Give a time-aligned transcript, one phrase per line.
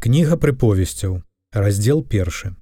[0.00, 1.20] Кніга прыповесцяў,
[1.52, 2.54] раздзел першы.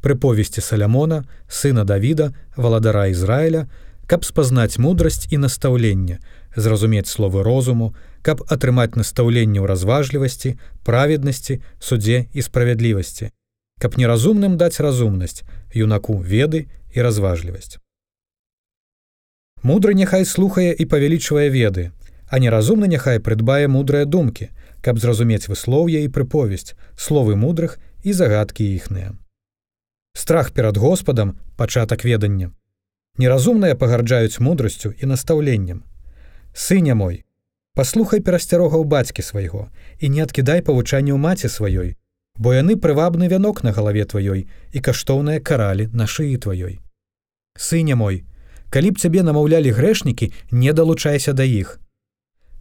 [0.00, 3.68] Прыповесці Салямона, сына Давіда, валадара Ізраіля,
[4.08, 6.16] каб спазнаць мудрасць і настаўленне,
[6.56, 7.92] зразумець словы розуму,
[8.24, 13.28] каб атрымаць настаўленне ў разважлівасці, праведнасці, судзе і справядлівасці,
[13.76, 15.44] каб неразумным даць разумнасць,
[15.76, 17.76] юнаку веды і разважлівасць.
[19.60, 21.92] Мудры няхай слухае і павялічвае веды,
[22.30, 28.64] а неразумны няхай прыдбае мудрыя думкі, каб зразумець выслоўе і прыповесць, словы мудрых і загадкі
[28.74, 29.18] іхныя.
[30.14, 32.50] Страх перад Господам пачатак ведання.
[33.18, 35.82] Неразумныя пагарджаюць мудрасцю і настаўленнем.
[36.54, 37.24] Сыня мой,
[37.74, 41.96] паслухай перасцярогаў бацькі свайго і не адкідай павучанняў маці сваёй,
[42.38, 46.78] бо яны прывабны вянок на галаве тваёй і каштоўныя каралі на шыі тваёй.
[47.58, 48.22] Сыня мой,
[48.70, 51.80] калі б цябе намаўлялі грэшнікі, не далучайся да іх.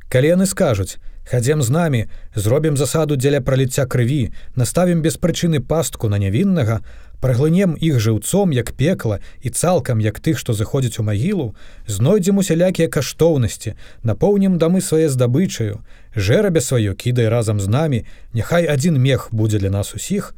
[0.09, 0.97] Калі яны скажуць:
[1.29, 2.05] хадзем з намі,
[2.35, 6.81] зробім засаду дзеля праліцця крыві, наставім без прычыны пастку на нявіннага,
[7.21, 11.53] праглынем іх жыўцом як пекла і цалкам як тых, што заходзяць у магілу,
[11.85, 18.97] знойдзем усялякія каштоўнасці, напоўнім дамы свае здабычаю, жэрабе сваё кідай разам з намі, няхай адзін
[18.97, 20.33] мех будзе для нас усіх.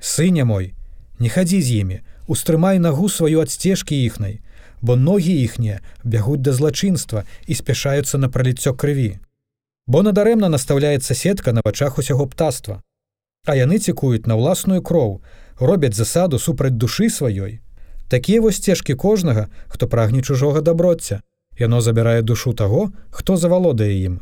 [0.00, 0.74] Сыня мой,
[1.18, 4.44] не хадзі з імі, устрымай нагу сваю ад сцежкі іхнай,
[4.80, 9.18] бо ногі іхнія бягуць да злачынства і спяшаюцца на праліццё крыві.
[9.86, 12.82] Бо надарэмна настаўляецца сетка на вачах усяго птаства.
[13.46, 15.22] А яны цікуюць на ўласную кроў,
[15.58, 17.60] робяць засаду супраць душы сваёй.
[18.08, 21.22] Такія вось сцежкі кожнага, хто прагне чужога даброцця,
[21.58, 24.20] Яно забірае душу таго, хто завалодае ім.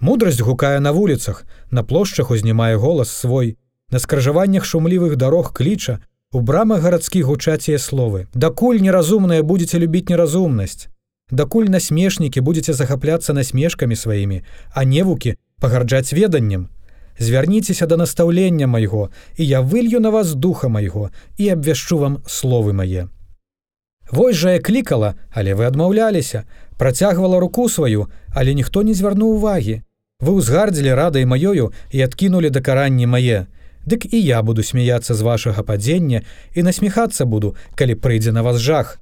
[0.00, 3.56] Мудрасць гукае на вуліцах, на плошчах узнімае голас свой,
[3.90, 6.00] на скрыжаваннях шумлівых дарог кліча,
[6.32, 8.26] У брамах гарадскіх гучація словы.
[8.32, 10.88] Дакуль неразумныя будзеце любіць неразумнасць.
[11.30, 14.40] Дакуль насмешнікі будзеце захапляцца насмешкамі сваімі,
[14.72, 16.68] а невукі пагарджаць веданнем.
[17.18, 22.72] Звярніцеся да настаўлення майго, і я вылью на вас духа майго і абвяшчу вам словы
[22.72, 23.12] мае.
[24.10, 26.44] Вось жа я клікала, але вы адмаўляліся,
[26.78, 29.82] працягвала руку сваю, але ніхто не звярнуў увагі.
[30.24, 33.52] Вы ўзгардзілі радай маёю і адкінулі дакаранні мае.
[33.86, 36.22] Дык і я буду смяяцца з вашага падзення
[36.54, 38.98] і насміхацца буду, калі прыйдзе на вас жах.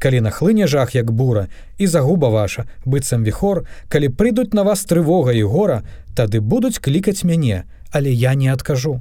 [0.00, 1.48] Калі нахлыне жах як бура
[1.78, 5.82] і загуба ваша, быццам віхор, калі прыйдуць на вас трывога і гора,
[6.16, 9.00] тады будуць клікаць мяне, але я не адкажу.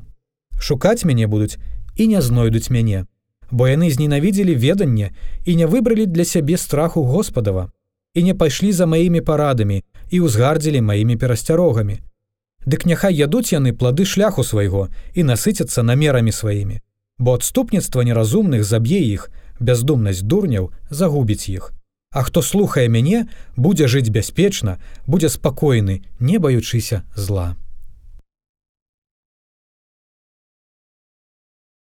[0.60, 1.58] Шукаць мяне будуць
[1.96, 3.06] і не знойдуць мяне.
[3.52, 5.12] Бо яны зненавідзелі веданне
[5.46, 7.72] і не выбралі для сябе страху Господава
[8.14, 12.00] і не пайшлі за маімі парадамі і ўзгардзілі маімі перасцярогамі.
[12.66, 16.82] Дык няхай ядуць яны плады шляху свайго і насыцяцца намерамі сваімі.
[17.18, 19.30] Бо адступніцтва неразумных заб'е іх,
[19.60, 21.74] бяздумнасць дурняў загубіць іх.
[22.12, 24.78] А хто слухае мяне, будзе жыць бяспечна,
[25.08, 27.56] будзе спакойны, не баючыся зла.